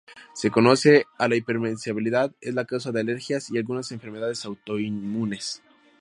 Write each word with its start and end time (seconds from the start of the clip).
Se 0.33 0.49
conoce 0.49 1.05
que 1.19 1.27
la 1.29 1.35
hipersensibilidad 1.35 2.33
es 2.41 2.55
la 2.55 2.65
causa 2.65 2.91
de 2.91 3.01
alergias 3.01 3.51
y 3.51 3.59
algunas 3.59 3.91
enfermedades 3.91 4.43
autoinmunes. 4.45 5.61